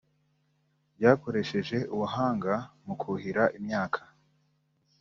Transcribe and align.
byakoresheje 0.95 1.77
ubuhanga 1.93 2.53
mu 2.85 2.93
kuhira 3.01 3.43
imyaka 3.57 3.99